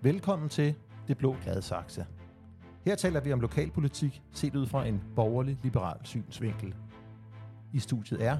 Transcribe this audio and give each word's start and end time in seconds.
Velkommen 0.00 0.48
til 0.48 0.74
Det 1.08 1.18
Blå 1.18 1.36
Gladsaxe. 1.42 2.06
Her 2.84 2.94
taler 2.94 3.20
vi 3.20 3.32
om 3.32 3.40
lokalpolitik 3.40 4.22
set 4.32 4.56
ud 4.56 4.66
fra 4.66 4.86
en 4.86 5.02
borgerlig-liberal 5.14 5.96
synsvinkel. 6.02 6.74
I 7.72 7.78
studiet 7.78 8.24
er 8.24 8.38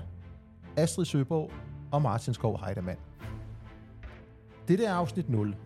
Astrid 0.76 1.04
Søborg 1.04 1.50
og 1.92 2.02
Martin 2.02 2.34
Skov 2.34 2.60
Heidemann. 2.64 2.98
Dette 4.68 4.84
er 4.84 4.92
afsnit 4.94 5.28
0. 5.28 5.56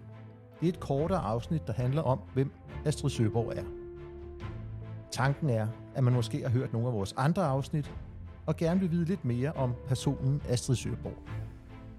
Det 0.60 0.68
er 0.68 0.72
et 0.72 0.80
kortere 0.80 1.18
afsnit, 1.18 1.66
der 1.66 1.72
handler 1.72 2.02
om, 2.02 2.20
hvem 2.34 2.52
Astrid 2.84 3.10
Søborg 3.10 3.52
er. 3.56 3.64
Tanken 5.10 5.50
er, 5.50 5.68
at 5.94 6.04
man 6.04 6.12
måske 6.12 6.42
har 6.42 6.50
hørt 6.50 6.72
nogle 6.72 6.88
af 6.88 6.94
vores 6.94 7.14
andre 7.16 7.46
afsnit, 7.46 7.94
og 8.46 8.56
gerne 8.56 8.80
vil 8.80 8.90
vide 8.90 9.04
lidt 9.04 9.24
mere 9.24 9.52
om 9.52 9.74
personen 9.88 10.42
Astrid 10.48 10.76
Søborg. 10.76 11.18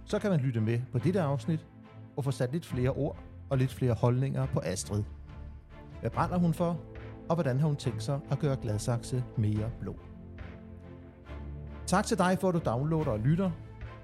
Så 0.05 0.19
kan 0.19 0.31
man 0.31 0.39
lytte 0.39 0.61
med 0.61 0.81
på 0.91 0.99
dette 0.99 1.21
afsnit 1.21 1.67
og 2.17 2.23
få 2.23 2.31
sat 2.31 2.51
lidt 2.51 2.65
flere 2.65 2.89
ord 2.89 3.30
og 3.51 3.57
lidt 3.57 3.73
flere 3.73 3.93
holdninger 3.93 4.45
på 4.45 4.61
Astrid. 4.63 5.03
Hvad 5.99 6.09
brænder 6.09 6.37
hun 6.37 6.53
for, 6.53 6.79
og 7.29 7.35
hvordan 7.35 7.59
har 7.59 7.67
hun 7.67 7.75
tænkt 7.75 8.03
sig 8.03 8.19
at 8.31 8.39
gøre 8.39 8.57
Gladsaxe 8.61 9.23
mere 9.37 9.71
blå? 9.79 9.95
Tak 11.85 12.05
til 12.05 12.17
dig 12.17 12.37
for, 12.41 12.49
at 12.49 12.53
du 12.53 12.61
downloader 12.65 13.11
og 13.11 13.19
lytter. 13.19 13.51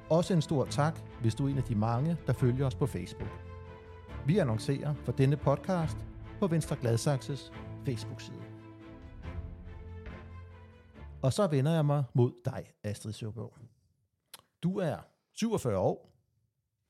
Også 0.09 0.33
en 0.33 0.41
stor 0.41 0.65
tak, 0.65 0.99
hvis 1.21 1.35
du 1.35 1.45
er 1.45 1.49
en 1.49 1.57
af 1.57 1.63
de 1.63 1.75
mange, 1.75 2.17
der 2.27 2.33
følger 2.33 2.65
os 2.65 2.75
på 2.75 2.85
Facebook. 2.85 3.29
Vi 4.25 4.37
annoncerer 4.37 4.93
for 4.93 5.11
denne 5.11 5.37
podcast 5.37 5.97
på 6.39 6.47
Venstre 6.47 6.75
Gladsaxes 6.75 7.51
Facebook-side. 7.85 8.41
Og 11.21 11.33
så 11.33 11.47
vender 11.47 11.73
jeg 11.73 11.85
mig 11.85 12.03
mod 12.13 12.31
dig, 12.45 12.63
Astrid 12.83 13.13
Søgaard. 13.13 13.57
Du 14.63 14.79
er 14.79 14.97
47 15.33 15.77
år, 15.77 16.13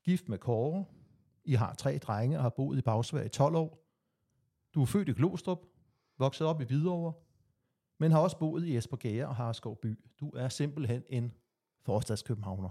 gift 0.04 0.28
med 0.28 0.38
Kåre, 0.38 0.84
i 1.48 1.54
har 1.54 1.74
tre 1.74 1.98
drenge 1.98 2.36
og 2.36 2.42
har 2.42 2.50
boet 2.50 2.78
i 2.78 2.82
Bagsvær 2.82 3.22
i 3.22 3.28
12 3.28 3.54
år. 3.54 3.84
Du 4.74 4.82
er 4.82 4.86
født 4.86 5.08
i 5.08 5.12
Glostrup, 5.12 5.58
vokset 6.18 6.46
op 6.46 6.60
i 6.60 6.64
Hvidovre, 6.64 7.12
men 7.98 8.12
har 8.12 8.20
også 8.20 8.38
boet 8.38 8.64
i 8.64 8.76
Esbjerg 8.76 9.28
og 9.28 9.36
Harskov 9.36 9.76
by. 9.76 9.98
Du 10.20 10.30
er 10.30 10.48
simpelthen 10.48 11.02
en 11.08 11.32
forstadskøbenhavner. 11.82 12.68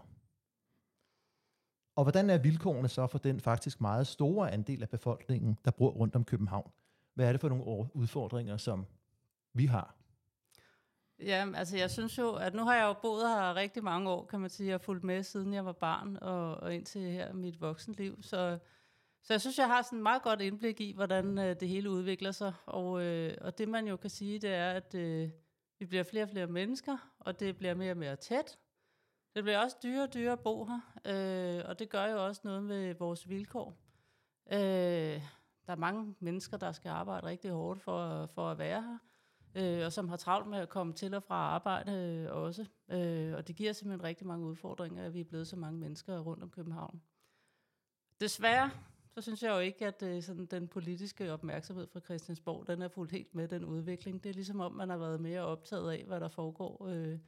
Og 1.96 2.04
hvordan 2.04 2.30
er 2.30 2.38
vilkårene 2.38 2.88
så 2.88 3.08
for 3.08 3.18
den 3.18 3.40
faktisk 3.40 3.82
meget 3.82 4.08
store 4.08 4.52
andel 4.52 4.82
af 4.82 4.90
befolkningen, 4.90 5.58
der 5.66 5.72
bor 5.72 5.90
rundt 5.90 6.16
om 6.16 6.24
København? 6.24 6.72
Hvad 7.14 7.28
er 7.28 7.32
det 7.32 7.42
for 7.42 7.50
nogle 7.50 7.96
udfordringer, 7.96 8.58
som 8.58 8.86
vi 9.54 9.66
har? 9.66 9.96
Ja, 11.20 11.48
altså 11.56 11.78
jeg 11.78 11.92
synes 11.92 12.18
jo, 12.18 12.34
at 12.34 12.54
nu 12.54 12.64
har 12.64 12.76
jeg 12.76 12.84
jo 12.84 12.94
boet 12.94 13.30
her 13.30 13.56
rigtig 13.56 13.84
mange 13.84 14.10
år, 14.10 14.26
kan 14.26 14.40
man 14.40 14.50
sige. 14.50 14.68
Jeg 14.68 14.74
har 14.74 14.78
fulgt 14.78 15.04
med, 15.04 15.24
siden 15.24 15.54
jeg 15.54 15.66
var 15.66 15.72
barn 15.72 16.18
og, 16.22 16.56
og 16.56 16.76
indtil 16.76 17.02
her 17.02 17.34
mit 17.34 17.62
voksenliv. 17.62 18.24
Så, 18.24 18.60
så 19.22 19.34
jeg 19.34 19.42
synes, 19.42 19.58
jeg 19.58 19.68
har 19.68 19.82
sådan 19.82 20.00
et 20.00 20.04
meget 20.04 20.22
godt 20.22 20.42
indblik 20.42 20.82
i, 20.82 20.92
hvordan 20.92 21.38
øh, 21.38 21.56
det 21.60 21.68
hele 21.68 21.90
udvikler 21.90 22.32
sig. 22.32 22.54
Og, 22.66 23.04
øh, 23.04 23.38
og 23.42 23.58
det 23.58 23.70
man 23.70 23.88
jo 23.88 23.98
kan 23.98 24.10
sige, 24.10 24.40
det 24.40 24.50
er, 24.50 24.72
at 24.72 24.96
øh, 24.96 25.30
vi 25.80 25.86
bliver 25.86 26.04
flere 26.04 26.24
og 26.24 26.30
flere 26.30 26.48
mennesker, 26.48 26.98
og 27.20 27.40
det 27.40 27.58
bliver 27.58 27.74
mere 27.74 27.92
og 27.92 27.98
mere 27.98 28.16
tæt. 28.16 28.58
Det 29.36 29.44
bliver 29.44 29.60
også 29.60 29.78
dyrere 29.84 30.04
og 30.04 30.14
dyrere 30.14 30.32
at 30.32 30.40
bo 30.40 30.66
her, 30.66 30.82
øh, 31.06 31.70
og 31.70 31.80
det 31.80 31.90
gør 31.90 32.06
jo 32.06 32.26
også 32.26 32.42
noget 32.44 32.64
med 32.64 32.96
vores 32.96 33.30
vilkår. 33.30 33.74
Øh, 34.52 35.22
der 35.66 35.74
er 35.74 35.76
mange 35.76 36.16
mennesker, 36.20 36.58
der 36.58 36.72
skal 36.72 36.90
arbejde 36.90 37.28
rigtig 37.28 37.52
hårdt 37.52 37.82
for, 37.82 38.26
for 38.26 38.50
at 38.52 38.58
være 38.58 38.82
her 38.82 38.98
øh, 39.58 39.86
og 39.86 39.94
som 39.94 40.10
har 40.10 40.18
travlt 40.18 40.48
med 40.48 40.60
at 40.60 40.70
komme 40.70 40.94
til 40.94 41.14
og 41.14 41.24
fra 41.24 41.36
arbejde 41.36 41.92
øh, 41.92 42.36
også. 42.36 42.66
Øh, 42.92 43.34
og 43.34 43.48
det 43.48 43.56
giver 43.56 43.74
simpelthen 43.74 44.04
rigtig 44.04 44.28
mange 44.28 44.46
udfordringer, 44.46 45.06
at 45.06 45.14
vi 45.14 45.20
er 45.20 45.26
blevet 45.26 45.48
så 45.48 45.56
mange 45.56 45.80
mennesker 45.80 46.20
rundt 46.20 46.44
om 46.44 46.50
København. 46.50 47.02
Desværre, 48.20 48.72
så 49.16 49.22
synes 49.22 49.44
jeg 49.44 49.52
jo 49.52 49.60
ikke, 49.60 49.88
at 49.88 50.04
øh, 50.04 50.22
sådan 50.22 50.46
den 50.46 50.68
politiske 50.68 51.34
opmærksomhed 51.34 51.88
fra 51.88 52.00
Christiansborg, 52.00 52.68
den 52.68 52.82
er 52.82 52.88
fuldt 52.88 53.12
helt 53.12 53.36
med 53.36 53.48
den 53.48 53.66
udvikling. 53.66 54.24
Det 54.24 54.30
er 54.30 54.34
ligesom 54.34 54.60
om, 54.60 54.74
man 54.74 54.90
har 54.90 54.98
været 54.98 55.22
mere 55.22 55.42
optaget 55.42 55.92
af, 55.92 56.04
hvad 56.08 56.20
der 56.20 56.30
foregår 56.30 56.88
øh, 56.88 57.20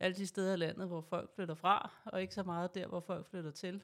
alle 0.00 0.16
de 0.16 0.26
steder 0.26 0.54
i 0.54 0.56
landet, 0.56 0.86
hvor 0.88 1.00
folk 1.00 1.34
flytter 1.34 1.54
fra, 1.54 1.90
og 2.04 2.22
ikke 2.22 2.34
så 2.34 2.42
meget 2.42 2.74
der, 2.74 2.86
hvor 2.86 3.00
folk 3.00 3.26
flytter 3.26 3.50
til. 3.50 3.82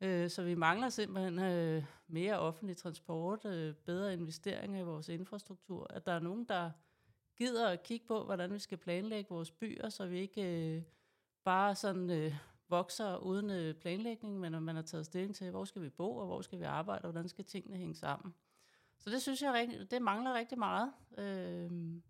Øh, 0.00 0.30
så 0.30 0.42
vi 0.42 0.54
mangler 0.54 0.88
simpelthen 0.88 1.38
øh, 1.38 1.84
mere 2.06 2.38
offentlig 2.38 2.76
transport, 2.76 3.44
øh, 3.44 3.74
bedre 3.74 4.12
investeringer 4.12 4.80
i 4.80 4.84
vores 4.84 5.08
infrastruktur, 5.08 5.86
at 5.90 6.06
der 6.06 6.12
er 6.12 6.20
nogen, 6.20 6.44
der 6.44 6.70
gider 7.38 7.68
at 7.68 7.82
kigge 7.82 8.06
på, 8.06 8.24
hvordan 8.24 8.52
vi 8.52 8.58
skal 8.58 8.78
planlægge 8.78 9.30
vores 9.30 9.50
byer, 9.50 9.88
så 9.88 10.06
vi 10.06 10.18
ikke 10.18 10.76
øh, 10.76 10.82
bare 11.44 11.74
sådan 11.74 12.10
øh, 12.10 12.34
vokser 12.68 13.16
uden 13.16 13.50
øh, 13.50 13.74
planlægning, 13.74 14.40
men 14.40 14.54
at 14.54 14.62
man 14.62 14.74
har 14.74 14.82
taget 14.82 15.06
stilling 15.06 15.34
til, 15.34 15.50
hvor 15.50 15.64
skal 15.64 15.82
vi 15.82 15.88
bo, 15.88 16.16
og 16.16 16.26
hvor 16.26 16.40
skal 16.40 16.58
vi 16.58 16.64
arbejde, 16.64 17.04
og 17.04 17.10
hvordan 17.10 17.28
skal 17.28 17.44
tingene 17.44 17.76
hænge 17.76 17.94
sammen. 17.94 18.34
Så 18.98 19.10
det 19.10 19.22
synes 19.22 19.42
jeg, 19.42 19.70
det 19.90 20.02
mangler 20.02 20.34
rigtig 20.34 20.58
meget. 20.58 20.92
Øh, 21.18 22.00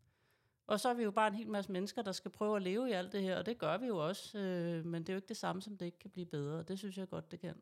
og 0.67 0.81
så 0.81 0.89
er 0.89 0.95
vi 0.95 1.03
jo 1.03 1.11
bare 1.11 1.29
en 1.29 1.35
hel 1.35 1.49
masse 1.49 1.73
mennesker, 1.73 2.03
der 2.03 2.13
skal 2.13 2.31
prøve 2.31 2.57
at 2.57 2.63
leve 2.63 2.89
i 2.89 2.93
alt 2.93 3.13
det 3.13 3.23
her, 3.23 3.39
og 3.39 3.47
det 3.47 3.59
gør 3.59 3.79
vi 3.79 3.87
jo 3.87 4.07
også, 4.09 4.39
øh, 4.39 4.85
men 4.85 5.03
det 5.03 5.09
er 5.09 5.13
jo 5.13 5.19
ikke 5.19 5.29
det 5.29 5.37
samme, 5.37 5.63
som 5.63 5.77
det 5.77 5.87
ikke 5.87 5.99
kan 5.99 6.11
blive 6.11 6.27
bedre. 6.27 6.63
Det 6.63 6.79
synes 6.79 6.99
jeg 6.99 7.09
godt, 7.09 7.31
det 7.31 7.41
kan. 7.41 7.55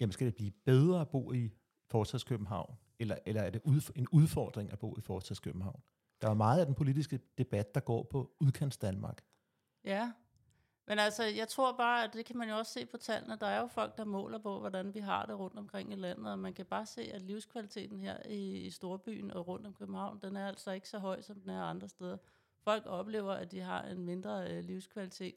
Jamen 0.00 0.12
skal 0.12 0.26
det 0.26 0.34
blive 0.34 0.50
bedre 0.50 1.00
at 1.00 1.08
bo 1.08 1.32
i 1.32 1.50
Forstadskøbenhavn, 1.86 2.74
eller, 2.98 3.16
eller 3.26 3.42
er 3.42 3.50
det 3.50 3.62
en 3.96 4.08
udfordring 4.12 4.72
at 4.72 4.78
bo 4.78 4.96
i 4.98 5.00
Forstadskøbenhavn? 5.00 5.82
Der 6.22 6.30
er 6.30 6.34
meget 6.34 6.60
af 6.60 6.66
den 6.66 6.74
politiske 6.74 7.20
debat, 7.38 7.74
der 7.74 7.80
går 7.80 8.02
på 8.02 8.36
udkants 8.40 8.78
Danmark. 8.78 9.24
Ja, 9.84 10.12
men 10.86 10.98
altså, 10.98 11.24
jeg 11.24 11.48
tror 11.48 11.76
bare, 11.76 12.04
at 12.04 12.12
det 12.12 12.24
kan 12.24 12.36
man 12.36 12.48
jo 12.48 12.56
også 12.56 12.72
se 12.72 12.86
på 12.86 12.96
tallene. 12.96 13.36
Der 13.40 13.46
er 13.46 13.60
jo 13.60 13.66
folk, 13.66 13.98
der 13.98 14.04
måler 14.04 14.38
på, 14.38 14.58
hvordan 14.58 14.94
vi 14.94 15.00
har 15.00 15.26
det 15.26 15.38
rundt 15.38 15.58
omkring 15.58 15.92
i 15.92 15.96
landet, 15.96 16.32
og 16.32 16.38
man 16.38 16.54
kan 16.54 16.66
bare 16.66 16.86
se, 16.86 17.02
at 17.02 17.22
livskvaliteten 17.22 18.00
her 18.00 18.16
i, 18.28 18.56
i 18.56 18.70
Storbyen 18.70 19.30
og 19.30 19.48
rundt 19.48 19.66
om 19.66 19.74
København, 19.74 20.18
den 20.22 20.36
er 20.36 20.48
altså 20.48 20.70
ikke 20.70 20.88
så 20.88 20.98
høj, 20.98 21.20
som 21.20 21.40
den 21.40 21.50
er 21.50 21.62
andre 21.62 21.88
steder. 21.88 22.16
Folk 22.64 22.86
oplever, 22.86 23.32
at 23.32 23.52
de 23.52 23.60
har 23.60 23.82
en 23.82 24.04
mindre 24.04 24.50
øh, 24.50 24.64
livskvalitet. 24.64 25.34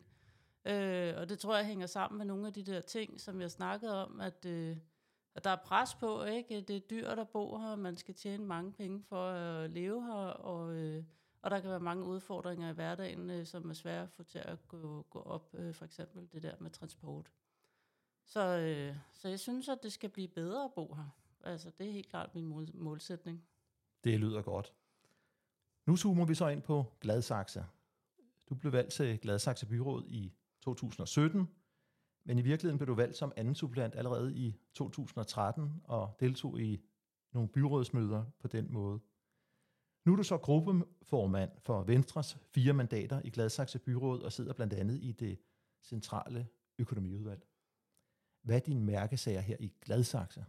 Øh, 0.65 1.13
og 1.17 1.29
det 1.29 1.39
tror 1.39 1.55
jeg 1.55 1.65
hænger 1.65 1.87
sammen 1.87 2.17
med 2.17 2.25
nogle 2.25 2.47
af 2.47 2.53
de 2.53 2.63
der 2.63 2.81
ting, 2.81 3.21
som 3.21 3.41
jeg 3.41 3.51
snakkede 3.51 4.05
om, 4.05 4.21
at... 4.21 4.45
Øh, 4.45 4.77
og 5.35 5.43
der 5.43 5.49
er 5.49 5.55
pres 5.65 5.95
på, 5.95 6.23
ikke? 6.23 6.61
Det 6.61 6.75
er 6.75 6.79
dyrt 6.79 7.19
at 7.19 7.29
bo 7.29 7.57
her, 7.57 7.75
man 7.75 7.97
skal 7.97 8.15
tjene 8.15 8.45
mange 8.45 8.71
penge 8.71 9.03
for 9.03 9.27
at 9.29 9.69
leve 9.69 10.03
her, 10.03 10.13
og, 10.13 10.73
øh, 10.75 11.03
og 11.41 11.51
der 11.51 11.59
kan 11.59 11.69
være 11.69 11.79
mange 11.79 12.05
udfordringer 12.05 12.69
i 12.69 12.73
hverdagen, 12.73 13.29
øh, 13.29 13.45
som 13.45 13.69
er 13.69 13.73
svære 13.73 14.03
at 14.03 14.09
få 14.09 14.23
til 14.23 14.39
at 14.39 14.67
gå, 14.67 15.05
gå 15.09 15.19
op, 15.19 15.49
øh, 15.53 15.73
for 15.73 15.85
eksempel 15.85 16.27
det 16.31 16.43
der 16.43 16.55
med 16.59 16.69
transport. 16.69 17.31
Så, 18.25 18.39
øh, 18.39 18.95
så 19.11 19.29
jeg 19.29 19.39
synes, 19.39 19.69
at 19.69 19.77
det 19.83 19.91
skal 19.91 20.09
blive 20.09 20.27
bedre 20.27 20.63
at 20.63 20.73
bo 20.73 20.93
her. 20.93 21.09
Altså, 21.43 21.71
det 21.77 21.87
er 21.87 21.91
helt 21.91 22.09
klart 22.09 22.35
min 22.35 22.45
mål, 22.45 22.67
målsætning. 22.73 23.43
Det 24.03 24.19
lyder 24.19 24.41
godt. 24.41 24.73
Nu 25.85 25.95
zoomer 25.97 26.25
vi 26.25 26.35
så 26.35 26.47
ind 26.47 26.61
på 26.61 26.85
Gladsaxe. 27.01 27.65
Du 28.49 28.55
blev 28.55 28.71
valgt 28.71 28.91
til 28.91 29.19
Gladsaxe 29.19 29.65
Byråd 29.65 30.05
i 30.07 30.33
2017, 30.61 31.49
men 32.25 32.37
i 32.37 32.41
virkeligheden 32.41 32.77
blev 32.77 32.87
du 32.87 32.93
valgt 32.93 33.17
som 33.17 33.33
anden 33.35 33.55
suppleant 33.55 33.95
allerede 33.95 34.35
i 34.35 34.55
2013 34.73 35.81
og 35.83 36.17
deltog 36.19 36.61
i 36.61 36.81
nogle 37.33 37.49
byrådsmøder 37.49 38.25
på 38.39 38.47
den 38.47 38.73
måde. 38.73 38.99
Nu 40.05 40.11
er 40.11 40.15
du 40.15 40.23
så 40.23 40.37
gruppeformand 40.37 41.51
for 41.59 41.83
Venstres 41.83 42.37
fire 42.53 42.73
mandater 42.73 43.21
i 43.23 43.29
Gladsaxe 43.29 43.79
Byråd 43.79 44.21
og 44.21 44.31
sidder 44.31 44.53
blandt 44.53 44.73
andet 44.73 44.99
i 45.01 45.11
det 45.11 45.39
centrale 45.83 46.47
økonomiudvalg. 46.79 47.47
Hvad 48.41 48.55
er 48.55 48.59
dine 48.59 48.81
mærkesager 48.81 49.41
her 49.41 49.57
i 49.59 49.73
Gladsaxe? 49.81 50.45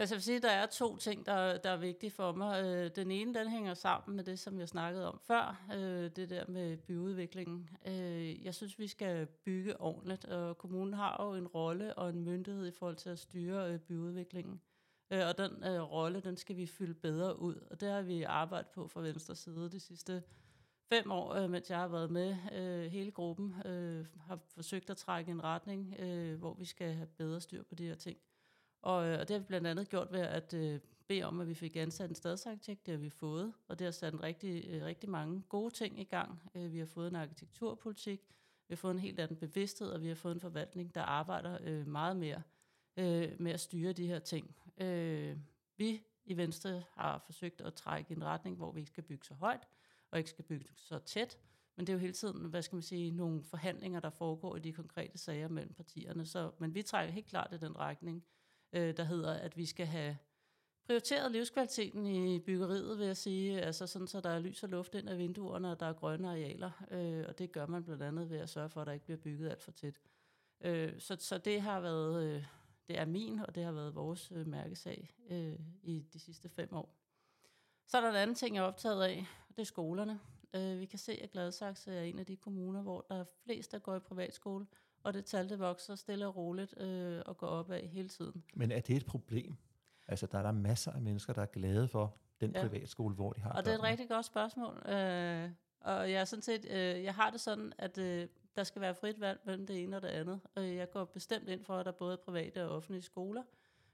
Altså 0.00 0.14
jeg 0.14 0.18
vil 0.18 0.24
sige, 0.24 0.40
der 0.40 0.50
er 0.50 0.66
to 0.66 0.96
ting, 0.96 1.26
der, 1.26 1.58
der 1.58 1.70
er 1.70 1.76
vigtige 1.76 2.10
for 2.10 2.32
mig. 2.32 2.64
Øh, 2.64 2.90
den 2.96 3.10
ene, 3.10 3.34
den 3.34 3.48
hænger 3.48 3.74
sammen 3.74 4.16
med 4.16 4.24
det, 4.24 4.38
som 4.38 4.58
jeg 4.58 4.68
snakkede 4.68 5.08
om 5.08 5.18
før, 5.22 5.66
øh, 5.74 6.10
det 6.16 6.30
der 6.30 6.44
med 6.48 6.76
byudviklingen. 6.76 7.70
Øh, 7.86 8.44
jeg 8.44 8.54
synes, 8.54 8.78
vi 8.78 8.86
skal 8.86 9.26
bygge 9.26 9.80
ordentligt, 9.80 10.24
og 10.24 10.58
kommunen 10.58 10.94
har 10.94 11.24
jo 11.24 11.34
en 11.34 11.46
rolle 11.46 11.94
og 11.94 12.10
en 12.10 12.24
myndighed 12.24 12.66
i 12.66 12.70
forhold 12.70 12.96
til 12.96 13.10
at 13.10 13.18
styre 13.18 13.72
øh, 13.72 13.78
byudviklingen. 13.78 14.60
Øh, 15.10 15.26
og 15.28 15.38
den 15.38 15.64
øh, 15.64 15.82
rolle, 15.82 16.20
den 16.20 16.36
skal 16.36 16.56
vi 16.56 16.66
fylde 16.66 16.94
bedre 16.94 17.38
ud, 17.38 17.54
og 17.70 17.80
det 17.80 17.88
har 17.88 18.02
vi 18.02 18.22
arbejdet 18.22 18.70
på 18.70 18.88
fra 18.88 19.00
venstre 19.00 19.36
side 19.36 19.70
de 19.70 19.80
sidste 19.80 20.22
fem 20.92 21.12
år, 21.12 21.46
mens 21.46 21.70
jeg 21.70 21.78
har 21.78 21.88
været 21.88 22.10
med. 22.10 22.34
Hele 22.88 23.10
gruppen 23.10 23.52
har 24.26 24.38
forsøgt 24.54 24.90
at 24.90 24.96
trække 24.96 25.30
en 25.30 25.44
retning, 25.44 25.96
hvor 26.38 26.54
vi 26.54 26.64
skal 26.64 26.94
have 26.94 27.06
bedre 27.06 27.40
styr 27.40 27.62
på 27.62 27.74
de 27.74 27.86
her 27.86 27.94
ting. 27.94 28.18
Og, 28.82 29.06
øh, 29.08 29.20
og 29.20 29.28
det 29.28 29.34
har 29.34 29.38
vi 29.38 29.44
blandt 29.44 29.66
andet 29.66 29.88
gjort 29.88 30.12
ved 30.12 30.20
at 30.20 30.54
øh, 30.54 30.80
bede 31.08 31.22
om, 31.22 31.40
at 31.40 31.48
vi 31.48 31.54
fik 31.54 31.76
ansat 31.76 32.08
en 32.08 32.14
stadsarkitekt. 32.14 32.86
Det 32.86 32.92
har 32.92 32.98
vi 32.98 33.10
fået, 33.10 33.52
og 33.68 33.78
det 33.78 33.84
har 33.84 33.92
sat 33.92 34.12
en 34.12 34.22
rigtig, 34.22 34.64
øh, 34.68 34.84
rigtig 34.84 35.10
mange 35.10 35.42
gode 35.48 35.74
ting 35.74 36.00
i 36.00 36.04
gang. 36.04 36.42
Øh, 36.54 36.72
vi 36.72 36.78
har 36.78 36.86
fået 36.86 37.08
en 37.08 37.16
arkitekturpolitik, 37.16 38.20
vi 38.68 38.72
har 38.72 38.76
fået 38.76 38.92
en 38.92 38.98
helt 38.98 39.20
anden 39.20 39.36
bevidsthed, 39.36 39.90
og 39.90 40.02
vi 40.02 40.08
har 40.08 40.14
fået 40.14 40.34
en 40.34 40.40
forvaltning, 40.40 40.94
der 40.94 41.02
arbejder 41.02 41.58
øh, 41.62 41.86
meget 41.86 42.16
mere 42.16 42.42
øh, 42.96 43.32
med 43.38 43.52
at 43.52 43.60
styre 43.60 43.92
de 43.92 44.06
her 44.06 44.18
ting. 44.18 44.56
Øh, 44.80 45.36
vi 45.76 46.02
i 46.24 46.36
Venstre 46.36 46.82
har 46.92 47.18
forsøgt 47.18 47.60
at 47.60 47.74
trække 47.74 48.12
en 48.12 48.24
retning, 48.24 48.56
hvor 48.56 48.72
vi 48.72 48.80
ikke 48.80 48.90
skal 48.90 49.04
bygge 49.04 49.24
så 49.24 49.34
højt, 49.34 49.68
og 50.10 50.18
ikke 50.18 50.30
skal 50.30 50.44
bygge 50.44 50.66
så 50.76 50.98
tæt, 50.98 51.38
men 51.76 51.86
det 51.86 51.92
er 51.92 51.94
jo 51.94 52.00
hele 52.00 52.12
tiden, 52.12 52.44
hvad 52.44 52.62
skal 52.62 52.76
man 52.76 52.82
sige, 52.82 53.10
nogle 53.10 53.42
forhandlinger, 53.42 54.00
der 54.00 54.10
foregår 54.10 54.56
i 54.56 54.60
de 54.60 54.72
konkrete 54.72 55.18
sager 55.18 55.48
mellem 55.48 55.74
partierne. 55.74 56.26
Så, 56.26 56.50
men 56.58 56.74
vi 56.74 56.82
trækker 56.82 57.12
helt 57.12 57.26
klart 57.26 57.52
i 57.52 57.58
den 57.58 57.76
retning, 57.78 58.24
øh, 58.72 58.96
der 58.96 59.04
hedder, 59.04 59.32
at 59.32 59.56
vi 59.56 59.66
skal 59.66 59.86
have 59.86 60.16
prioriteret 60.86 61.32
livskvaliteten 61.32 62.06
i 62.06 62.38
byggeriet, 62.38 62.98
vil 62.98 63.06
jeg 63.06 63.16
sige, 63.16 63.60
altså 63.60 63.86
sådan, 63.86 64.08
så 64.08 64.20
der 64.20 64.30
er 64.30 64.38
lys 64.38 64.62
og 64.62 64.68
luft 64.68 64.94
ind 64.94 65.08
af 65.08 65.18
vinduerne, 65.18 65.70
og 65.70 65.80
der 65.80 65.86
er 65.86 65.92
grønne 65.92 66.28
arealer, 66.28 66.70
øh, 66.90 67.24
og 67.28 67.38
det 67.38 67.52
gør 67.52 67.66
man 67.66 67.84
blandt 67.84 68.02
andet 68.02 68.30
ved 68.30 68.38
at 68.38 68.48
sørge 68.48 68.68
for, 68.68 68.80
at 68.80 68.86
der 68.86 68.92
ikke 68.92 69.04
bliver 69.04 69.18
bygget 69.18 69.50
alt 69.50 69.62
for 69.62 69.70
tæt. 69.70 70.00
Øh, 70.60 71.00
så, 71.00 71.16
så 71.20 71.38
det 71.38 71.60
har 71.60 71.80
været, 71.80 72.24
øh, 72.24 72.44
det 72.88 72.98
er 72.98 73.04
min, 73.04 73.38
og 73.38 73.54
det 73.54 73.64
har 73.64 73.72
været 73.72 73.94
vores 73.94 74.32
øh, 74.34 74.46
mærkesag 74.46 75.10
øh, 75.30 75.58
i 75.82 76.04
de 76.12 76.18
sidste 76.18 76.48
fem 76.48 76.72
år. 76.72 76.96
Så 77.86 77.96
er 77.96 78.00
der 78.00 78.10
en 78.10 78.16
anden 78.16 78.36
ting, 78.36 78.56
jeg 78.56 78.62
er 78.62 78.66
optaget 78.66 79.02
af, 79.02 79.26
og 79.48 79.56
det 79.56 79.62
er 79.62 79.66
skolerne. 79.66 80.20
Øh, 80.54 80.80
vi 80.80 80.86
kan 80.86 80.98
se, 80.98 81.12
at 81.22 81.30
Gladsaxe 81.30 81.92
er 81.92 82.02
en 82.02 82.18
af 82.18 82.26
de 82.26 82.36
kommuner, 82.36 82.82
hvor 82.82 83.06
der 83.08 83.14
er 83.14 83.24
flest, 83.44 83.72
der 83.72 83.78
går 83.78 83.96
i 83.96 84.00
privatskole, 84.00 84.66
og 85.02 85.14
det 85.14 85.24
tal, 85.24 85.48
det 85.48 85.58
vokser 85.58 85.94
stille 85.94 86.26
og 86.26 86.36
roligt 86.36 86.80
øh, 86.80 87.22
og 87.26 87.36
går 87.36 87.46
opad 87.46 87.82
hele 87.82 88.08
tiden. 88.08 88.44
Men 88.54 88.72
er 88.72 88.80
det 88.80 88.96
et 88.96 89.06
problem? 89.06 89.56
Altså, 90.08 90.26
der 90.26 90.38
er 90.38 90.42
der 90.42 90.52
masser 90.52 90.92
af 90.92 91.00
mennesker, 91.00 91.32
der 91.32 91.42
er 91.42 91.46
glade 91.46 91.88
for 91.88 92.16
den 92.40 92.52
ja. 92.54 92.62
privatskole, 92.62 93.14
hvor 93.14 93.32
de 93.32 93.40
har 93.40 93.52
Og 93.52 93.64
det 93.64 93.70
er 93.70 93.74
et 93.74 93.82
rigtig 93.82 94.08
godt 94.08 94.26
spørgsmål. 94.26 94.74
Øh, 94.86 95.50
og 95.80 96.10
jeg, 96.10 96.20
er 96.20 96.24
sådan 96.24 96.42
set, 96.42 96.64
øh, 96.70 97.04
jeg 97.04 97.14
har 97.14 97.30
det 97.30 97.40
sådan, 97.40 97.72
at 97.78 97.98
øh, 97.98 98.28
der 98.56 98.64
skal 98.64 98.82
være 98.82 98.94
frit 98.94 99.20
valg 99.20 99.40
mellem 99.44 99.66
det 99.66 99.82
ene 99.82 99.96
og 99.96 100.02
det 100.02 100.08
andet. 100.08 100.40
Og 100.54 100.74
jeg 100.74 100.90
går 100.90 101.04
bestemt 101.04 101.48
ind 101.48 101.64
for, 101.64 101.76
at 101.76 101.86
der 101.86 101.92
er 101.92 101.96
både 101.96 102.16
private 102.16 102.64
og 102.64 102.76
offentlige 102.76 103.02
skoler. 103.02 103.42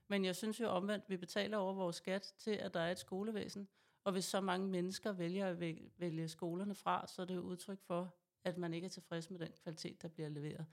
Men 0.08 0.24
jeg 0.24 0.36
synes 0.36 0.60
jo 0.60 0.68
omvendt, 0.68 1.04
at 1.04 1.10
vi 1.10 1.16
betaler 1.16 1.56
over 1.56 1.74
vores 1.74 1.96
skat 1.96 2.34
til, 2.38 2.50
at 2.50 2.74
der 2.74 2.80
er 2.80 2.90
et 2.90 2.98
skolevæsen. 2.98 3.68
Og 4.04 4.12
hvis 4.12 4.24
så 4.24 4.40
mange 4.40 4.68
mennesker 4.68 5.12
vælger 5.12 5.46
at 5.46 5.60
vælge 5.98 6.28
skolerne 6.28 6.74
fra, 6.74 7.06
så 7.06 7.22
er 7.22 7.26
det 7.26 7.34
jo 7.34 7.40
udtryk 7.40 7.80
for, 7.80 8.14
at 8.44 8.58
man 8.58 8.74
ikke 8.74 8.84
er 8.84 8.88
tilfreds 8.88 9.30
med 9.30 9.38
den 9.38 9.52
kvalitet, 9.62 10.02
der 10.02 10.08
bliver 10.08 10.28
leveret. 10.28 10.66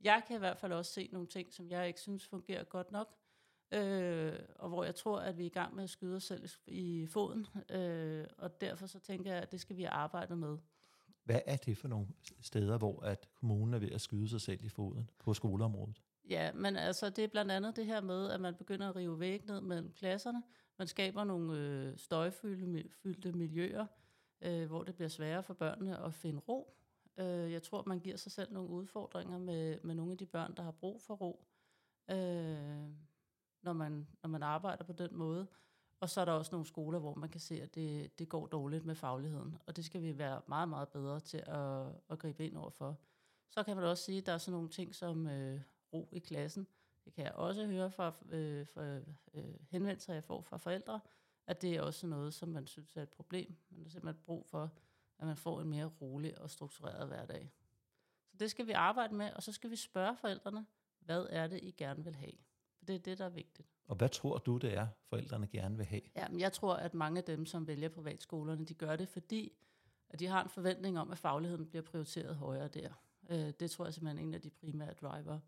Jeg 0.00 0.22
kan 0.26 0.36
i 0.36 0.38
hvert 0.38 0.58
fald 0.58 0.72
også 0.72 0.92
se 0.92 1.08
nogle 1.12 1.28
ting, 1.28 1.52
som 1.52 1.70
jeg 1.70 1.86
ikke 1.86 2.00
synes 2.00 2.26
fungerer 2.26 2.64
godt 2.64 2.92
nok, 2.92 3.14
øh, 3.72 4.38
og 4.56 4.68
hvor 4.68 4.84
jeg 4.84 4.94
tror, 4.94 5.20
at 5.20 5.38
vi 5.38 5.42
er 5.42 5.46
i 5.46 5.48
gang 5.48 5.74
med 5.74 5.84
at 5.84 5.90
skyde 5.90 6.16
os 6.16 6.24
selv 6.24 6.48
i 6.66 7.06
foden, 7.06 7.46
øh, 7.70 8.26
og 8.38 8.60
derfor 8.60 8.86
så 8.86 8.98
tænker 8.98 9.32
jeg, 9.32 9.42
at 9.42 9.52
det 9.52 9.60
skal 9.60 9.76
vi 9.76 9.84
arbejde 9.84 10.36
med. 10.36 10.58
Hvad 11.24 11.40
er 11.46 11.56
det 11.56 11.76
for 11.76 11.88
nogle 11.88 12.06
steder, 12.40 12.78
hvor 12.78 13.00
at 13.00 13.28
kommunen 13.34 13.74
er 13.74 13.78
ved 13.78 13.92
at 13.92 14.00
skyde 14.00 14.28
sig 14.28 14.40
selv 14.40 14.64
i 14.64 14.68
foden 14.68 15.10
på 15.18 15.34
skoleområdet? 15.34 16.02
Ja, 16.28 16.52
men 16.52 16.76
altså 16.76 17.10
det 17.10 17.24
er 17.24 17.28
blandt 17.28 17.52
andet 17.52 17.76
det 17.76 17.86
her 17.86 18.00
med, 18.00 18.30
at 18.30 18.40
man 18.40 18.54
begynder 18.54 18.88
at 18.88 18.96
rive 18.96 19.20
væg 19.20 19.44
ned 19.46 19.60
mellem 19.60 19.92
klasserne. 19.92 20.42
Man 20.78 20.86
skaber 20.86 21.24
nogle 21.24 21.58
øh, 21.58 21.98
støjfyldte 21.98 23.32
miljøer, 23.32 23.86
øh, 24.42 24.66
hvor 24.66 24.82
det 24.82 24.94
bliver 24.94 25.08
sværere 25.08 25.42
for 25.42 25.54
børnene 25.54 26.04
at 26.04 26.14
finde 26.14 26.40
ro. 26.40 26.77
Øh, 27.18 27.52
jeg 27.52 27.62
tror, 27.62 27.84
man 27.86 28.00
giver 28.00 28.16
sig 28.16 28.32
selv 28.32 28.52
nogle 28.52 28.70
udfordringer 28.70 29.38
med, 29.38 29.80
med 29.82 29.94
nogle 29.94 30.12
af 30.12 30.18
de 30.18 30.26
børn, 30.26 30.54
der 30.56 30.62
har 30.62 30.70
brug 30.70 31.00
for 31.00 31.14
ro, 31.14 31.46
øh, 32.10 32.88
når, 33.62 33.72
man, 33.72 34.08
når 34.22 34.28
man 34.28 34.42
arbejder 34.42 34.84
på 34.84 34.92
den 34.92 35.16
måde. 35.16 35.46
Og 36.00 36.10
så 36.10 36.20
er 36.20 36.24
der 36.24 36.32
også 36.32 36.52
nogle 36.52 36.66
skoler, 36.66 36.98
hvor 36.98 37.14
man 37.14 37.28
kan 37.28 37.40
se, 37.40 37.62
at 37.62 37.74
det, 37.74 38.18
det 38.18 38.28
går 38.28 38.46
dårligt 38.46 38.84
med 38.84 38.94
fagligheden, 38.94 39.58
og 39.66 39.76
det 39.76 39.84
skal 39.84 40.02
vi 40.02 40.18
være 40.18 40.42
meget, 40.48 40.68
meget 40.68 40.88
bedre 40.88 41.20
til 41.20 41.42
at, 41.46 41.86
at 42.10 42.18
gribe 42.18 42.46
ind 42.46 42.56
over 42.56 42.70
for. 42.70 42.96
Så 43.50 43.62
kan 43.62 43.76
man 43.76 43.84
også 43.84 44.04
sige, 44.04 44.18
at 44.18 44.26
der 44.26 44.32
er 44.32 44.38
sådan 44.38 44.52
nogle 44.52 44.68
ting 44.68 44.94
som 44.94 45.26
øh, 45.26 45.60
ro 45.92 46.08
i 46.12 46.18
klassen. 46.18 46.66
Det 47.04 47.12
kan 47.12 47.24
jeg 47.24 47.32
også 47.32 47.66
høre 47.66 47.90
fra, 47.90 48.12
øh, 48.30 48.66
fra 48.66 48.82
øh, 49.34 49.54
henvendelser, 49.70 50.14
jeg 50.14 50.24
får 50.24 50.40
fra 50.40 50.56
forældre, 50.56 51.00
at 51.46 51.62
det 51.62 51.76
er 51.76 51.82
også 51.82 52.06
noget, 52.06 52.34
som 52.34 52.48
man 52.48 52.66
synes 52.66 52.96
er 52.96 53.02
et 53.02 53.08
problem. 53.08 53.56
Man 53.70 53.82
har 53.82 53.90
simpelthen 53.90 54.22
brug 54.24 54.46
for, 54.46 54.72
at 55.18 55.26
man 55.26 55.36
får 55.36 55.60
en 55.60 55.68
mere 55.68 55.84
rolig 55.84 56.40
og 56.40 56.50
struktureret 56.50 57.08
hverdag. 57.08 57.52
Så 58.30 58.36
det 58.36 58.50
skal 58.50 58.66
vi 58.66 58.72
arbejde 58.72 59.14
med, 59.14 59.32
og 59.32 59.42
så 59.42 59.52
skal 59.52 59.70
vi 59.70 59.76
spørge 59.76 60.16
forældrene, 60.16 60.66
hvad 61.00 61.26
er 61.30 61.46
det, 61.46 61.60
I 61.62 61.70
gerne 61.70 62.04
vil 62.04 62.14
have? 62.14 62.32
For 62.78 62.84
det 62.84 62.94
er 62.94 62.98
det, 62.98 63.18
der 63.18 63.24
er 63.24 63.28
vigtigt. 63.28 63.68
Og 63.86 63.96
hvad 63.96 64.08
tror 64.08 64.38
du, 64.38 64.56
det 64.56 64.74
er, 64.74 64.86
forældrene 65.08 65.46
gerne 65.46 65.76
vil 65.76 65.86
have? 65.86 66.02
Jamen, 66.16 66.40
jeg 66.40 66.52
tror, 66.52 66.74
at 66.74 66.94
mange 66.94 67.18
af 67.18 67.24
dem, 67.24 67.46
som 67.46 67.66
vælger 67.66 67.88
privatskolerne, 67.88 68.64
de 68.64 68.74
gør 68.74 68.96
det, 68.96 69.08
fordi 69.08 69.52
at 70.10 70.20
de 70.20 70.26
har 70.26 70.42
en 70.42 70.48
forventning 70.48 70.98
om, 70.98 71.10
at 71.10 71.18
fagligheden 71.18 71.66
bliver 71.66 71.82
prioriteret 71.82 72.36
højere 72.36 72.68
der. 72.68 72.90
Øh, 73.30 73.52
det 73.60 73.70
tror 73.70 73.84
jeg 73.84 73.94
simpelthen 73.94 74.18
er 74.18 74.28
en 74.28 74.34
af 74.34 74.40
de 74.40 74.50
primære 74.50 74.92
driver. 74.92 75.40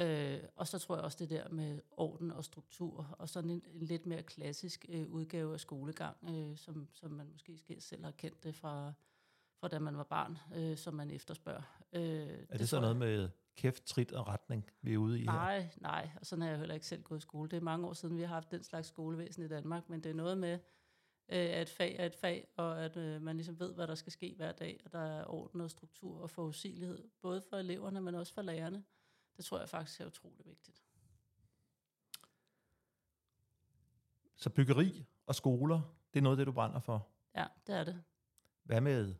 Øh, 0.00 0.38
og 0.56 0.68
så 0.68 0.78
tror 0.78 0.94
jeg 0.96 1.04
også 1.04 1.18
det 1.20 1.30
der 1.30 1.48
med 1.48 1.80
orden 1.90 2.30
og 2.30 2.44
struktur, 2.44 3.16
og 3.18 3.28
sådan 3.28 3.50
en, 3.50 3.62
en 3.74 3.82
lidt 3.82 4.06
mere 4.06 4.22
klassisk 4.22 4.86
øh, 4.88 5.08
udgave 5.08 5.54
af 5.54 5.60
skolegang, 5.60 6.16
øh, 6.28 6.56
som, 6.56 6.88
som 6.92 7.10
man 7.10 7.28
måske 7.32 7.80
selv 7.80 8.04
har 8.04 8.10
kendt 8.10 8.44
det 8.44 8.54
fra, 8.54 8.92
fra 9.60 9.68
da 9.68 9.78
man 9.78 9.96
var 9.96 10.02
barn, 10.02 10.38
øh, 10.54 10.76
som 10.76 10.94
man 10.94 11.10
efterspørger. 11.10 11.62
Øh, 11.92 12.02
er 12.02 12.26
det, 12.50 12.60
det 12.60 12.68
så 12.68 12.80
noget 12.80 12.96
med 12.96 13.28
kæft, 13.56 13.84
trit 13.84 14.12
og 14.12 14.28
retning, 14.28 14.70
vi 14.82 14.94
er 14.94 14.98
ude 14.98 15.20
i 15.20 15.24
nej, 15.24 15.60
her? 15.60 15.68
Nej, 15.80 16.10
og 16.20 16.26
sådan 16.26 16.42
har 16.42 16.48
jeg 16.48 16.58
heller 16.58 16.74
ikke 16.74 16.86
selv 16.86 17.02
gået 17.02 17.18
i 17.18 17.22
skole. 17.22 17.50
Det 17.50 17.56
er 17.56 17.60
mange 17.60 17.86
år 17.86 17.92
siden, 17.92 18.16
vi 18.16 18.22
har 18.22 18.28
haft 18.28 18.50
den 18.50 18.62
slags 18.62 18.88
skolevæsen 18.88 19.44
i 19.44 19.48
Danmark, 19.48 19.88
men 19.88 20.02
det 20.02 20.10
er 20.10 20.14
noget 20.14 20.38
med, 20.38 20.52
øh, 20.52 20.58
at 21.28 21.62
et 21.62 21.68
fag 21.68 21.96
er 21.98 22.06
et 22.06 22.14
fag, 22.14 22.46
og 22.56 22.84
at 22.84 22.96
øh, 22.96 23.22
man 23.22 23.36
ligesom 23.36 23.60
ved, 23.60 23.74
hvad 23.74 23.86
der 23.86 23.94
skal 23.94 24.12
ske 24.12 24.34
hver 24.36 24.52
dag, 24.52 24.80
og 24.84 24.92
der 24.92 24.98
er 24.98 25.24
orden 25.26 25.60
og 25.60 25.70
struktur 25.70 26.20
og 26.20 26.30
forudsigelighed, 26.30 27.08
både 27.22 27.40
for 27.40 27.56
eleverne, 27.56 28.00
men 28.00 28.14
også 28.14 28.34
for 28.34 28.42
lærerne. 28.42 28.84
Det 29.40 29.46
tror 29.46 29.58
jeg 29.58 29.68
faktisk 29.68 30.00
er 30.00 30.06
utrolig 30.06 30.46
vigtigt. 30.46 30.82
Så 34.36 34.50
byggeri 34.50 35.06
og 35.26 35.34
skoler, 35.34 35.80
det 36.14 36.20
er 36.20 36.22
noget 36.22 36.38
det, 36.38 36.46
du 36.46 36.52
brænder 36.52 36.80
for? 36.80 37.08
Ja, 37.34 37.46
det 37.66 37.74
er 37.74 37.84
det. 37.84 38.02
Hvad 38.62 38.80
med, 38.80 39.14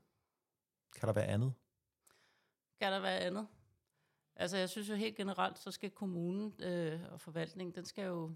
kan 0.96 1.06
der 1.06 1.12
være 1.12 1.24
andet? 1.24 1.54
Kan 2.80 2.92
der 2.92 3.00
være 3.00 3.18
andet? 3.18 3.48
Altså 4.36 4.56
jeg 4.56 4.68
synes 4.70 4.88
jo 4.88 4.94
helt 4.94 5.16
generelt, 5.16 5.58
så 5.58 5.70
skal 5.70 5.90
kommunen 5.90 6.54
øh, 6.62 7.12
og 7.12 7.20
forvaltningen, 7.20 7.74
den 7.74 7.84
skal, 7.84 8.04
jo, 8.04 8.32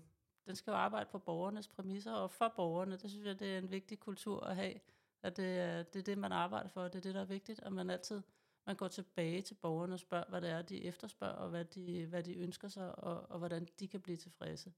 den 0.47 0.57
skal 0.57 0.71
jo 0.71 0.77
arbejde 0.77 1.09
på 1.13 1.19
borgernes 1.19 1.69
præmisser 1.69 2.13
og 2.13 2.31
for 2.31 2.53
borgerne. 2.57 2.97
Det 2.97 3.11
synes 3.11 3.27
jeg, 3.27 3.39
det 3.39 3.55
er 3.55 3.59
en 3.59 3.71
vigtig 3.71 4.01
kultur 4.01 4.47
at 4.47 4.57
have, 4.57 4.75
at 5.23 5.37
det 5.37 5.59
er, 5.59 5.83
det 5.83 5.99
er 5.99 6.05
det, 6.05 6.19
man 6.19 6.33
arbejder 6.33 6.69
for, 6.69 6.83
det 6.83 6.95
er 6.95 7.01
det, 7.03 7.15
der 7.15 7.21
er 7.21 7.25
vigtigt, 7.25 7.61
at 7.61 7.73
man 7.73 7.91
altid 7.91 8.23
man 8.67 8.77
går 8.77 8.89
tilbage 8.89 9.43
til 9.43 9.55
borgerne 9.55 9.95
og 9.95 10.01
spørger, 10.01 10.25
hvad 10.29 10.41
det 10.41 10.51
er, 10.51 10.63
de 10.63 10.85
efterspørger, 10.85 11.35
og 11.35 11.49
hvad 11.51 11.65
de, 11.65 12.07
hvad 12.07 12.23
de 12.23 12.35
ønsker 12.35 12.69
sig, 12.69 12.99
og, 12.99 13.31
og 13.31 13.39
hvordan 13.39 13.69
de 13.81 13.89
kan 13.89 14.01
blive 14.01 14.17
tilfredse. 14.17 14.73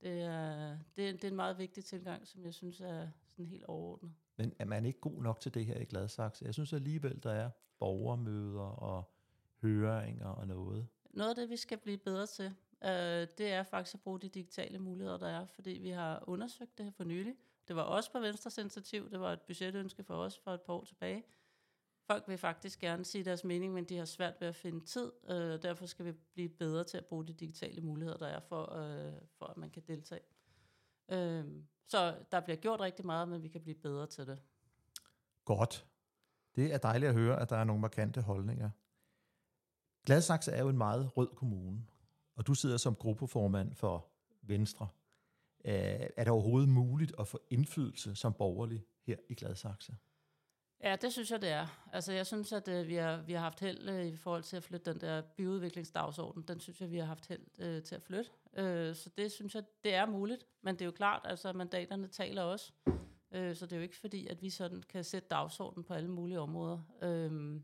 Det 0.00 0.22
er, 0.22 0.78
det, 0.96 1.08
er, 1.08 1.12
det 1.12 1.24
er 1.24 1.28
en 1.28 1.36
meget 1.36 1.58
vigtig 1.58 1.84
tilgang, 1.84 2.28
som 2.28 2.44
jeg 2.44 2.54
synes 2.54 2.80
er 2.80 3.08
sådan 3.28 3.46
helt 3.46 3.64
overordnet. 3.64 4.14
Men 4.36 4.52
er 4.58 4.64
man 4.64 4.84
ikke 4.84 5.00
god 5.00 5.22
nok 5.22 5.40
til 5.40 5.54
det 5.54 5.66
her 5.66 5.80
i 5.80 5.84
Gladsaxe? 5.84 6.44
Jeg 6.44 6.54
synes 6.54 6.72
alligevel, 6.72 7.22
der 7.22 7.30
er 7.30 7.50
borgermøder 7.78 8.60
og 8.60 9.14
høringer 9.62 10.28
og 10.28 10.46
noget. 10.46 10.88
Noget 11.10 11.30
af 11.30 11.36
det, 11.36 11.50
vi 11.50 11.56
skal 11.56 11.78
blive 11.78 11.98
bedre 11.98 12.26
til, 12.26 12.54
øh, 12.84 13.26
det 13.38 13.52
er 13.52 13.62
faktisk 13.62 13.94
at 13.94 14.00
bruge 14.00 14.20
de 14.20 14.28
digitale 14.28 14.78
muligheder, 14.78 15.18
der 15.18 15.28
er, 15.28 15.46
fordi 15.46 15.70
vi 15.70 15.90
har 15.90 16.24
undersøgt 16.26 16.78
det 16.78 16.86
her 16.86 16.92
for 16.92 17.04
nylig. 17.04 17.34
Det 17.68 17.76
var 17.76 17.82
også 17.82 18.12
på 18.12 18.20
Venstres 18.20 18.58
initiativ, 18.58 19.10
det 19.10 19.20
var 19.20 19.32
et 19.32 19.40
budgetønske 19.40 20.04
for 20.04 20.14
os 20.14 20.38
for 20.38 20.50
et 20.50 20.62
par 20.62 20.72
år 20.72 20.84
tilbage, 20.84 21.24
Folk 22.06 22.28
vil 22.28 22.38
faktisk 22.38 22.80
gerne 22.80 23.04
sige 23.04 23.24
deres 23.24 23.44
mening, 23.44 23.74
men 23.74 23.84
de 23.84 23.96
har 23.96 24.04
svært 24.04 24.34
ved 24.40 24.48
at 24.48 24.54
finde 24.54 24.84
tid. 24.84 25.12
Øh, 25.28 25.62
derfor 25.62 25.86
skal 25.86 26.06
vi 26.06 26.12
blive 26.12 26.48
bedre 26.48 26.84
til 26.84 26.98
at 26.98 27.06
bruge 27.06 27.26
de 27.26 27.32
digitale 27.32 27.80
muligheder, 27.80 28.16
der 28.16 28.26
er 28.26 28.40
for, 28.40 28.72
øh, 28.72 29.12
for 29.38 29.46
at 29.46 29.56
man 29.56 29.70
kan 29.70 29.82
deltage. 29.86 30.20
Øh, 31.08 31.44
så 31.88 32.16
der 32.32 32.40
bliver 32.40 32.56
gjort 32.56 32.80
rigtig 32.80 33.06
meget, 33.06 33.28
men 33.28 33.42
vi 33.42 33.48
kan 33.48 33.60
blive 33.60 33.74
bedre 33.74 34.06
til 34.06 34.26
det. 34.26 34.38
Godt. 35.44 35.86
Det 36.56 36.74
er 36.74 36.78
dejligt 36.78 37.08
at 37.08 37.14
høre, 37.14 37.40
at 37.40 37.50
der 37.50 37.56
er 37.56 37.64
nogle 37.64 37.80
markante 37.80 38.20
holdninger. 38.20 38.70
Gladsaxe 40.06 40.52
er 40.52 40.62
jo 40.62 40.68
en 40.68 40.78
meget 40.78 41.16
rød 41.16 41.28
kommune, 41.36 41.86
og 42.36 42.46
du 42.46 42.54
sidder 42.54 42.76
som 42.76 42.94
gruppeformand 42.94 43.74
for 43.74 44.06
Venstre. 44.42 44.88
Øh, 45.64 45.72
er 46.16 46.24
det 46.24 46.28
overhovedet 46.28 46.68
muligt 46.68 47.12
at 47.18 47.28
få 47.28 47.38
indflydelse 47.50 48.14
som 48.14 48.32
borgerlig 48.32 48.84
her 49.06 49.16
i 49.28 49.34
Gladsaxe? 49.34 49.96
Ja, 50.84 50.96
det 50.96 51.12
synes 51.12 51.30
jeg, 51.30 51.42
det 51.42 51.50
er. 51.50 51.66
Altså, 51.92 52.12
jeg 52.12 52.26
synes, 52.26 52.52
at 52.52 52.68
øh, 52.68 52.88
vi, 52.88 52.94
har, 52.94 53.22
vi 53.22 53.32
har 53.32 53.40
haft 53.40 53.60
held 53.60 53.88
øh, 53.88 54.06
i 54.06 54.16
forhold 54.16 54.42
til 54.42 54.56
at 54.56 54.62
flytte 54.62 54.92
den 54.92 55.00
der 55.00 55.22
byudviklingsdagsorden. 55.36 56.42
Den 56.42 56.60
synes 56.60 56.80
jeg, 56.80 56.90
vi 56.90 56.98
har 56.98 57.06
haft 57.06 57.26
held 57.26 57.42
øh, 57.58 57.82
til 57.82 57.94
at 57.94 58.02
flytte. 58.02 58.30
Øh, 58.56 58.94
så 58.94 59.10
det 59.16 59.32
synes 59.32 59.54
jeg, 59.54 59.62
det 59.84 59.94
er 59.94 60.06
muligt. 60.06 60.46
Men 60.62 60.74
det 60.74 60.80
er 60.80 60.84
jo 60.84 60.92
klart, 60.92 61.20
altså, 61.24 61.52
mandaterne 61.52 62.08
taler 62.08 62.42
også. 62.42 62.72
Øh, 63.32 63.56
så 63.56 63.66
det 63.66 63.72
er 63.72 63.76
jo 63.76 63.82
ikke 63.82 63.96
fordi, 63.96 64.26
at 64.26 64.42
vi 64.42 64.50
sådan 64.50 64.82
kan 64.82 65.04
sætte 65.04 65.28
dagsordenen 65.28 65.84
på 65.84 65.94
alle 65.94 66.10
mulige 66.10 66.40
områder. 66.40 66.78
Øh, 67.02 67.60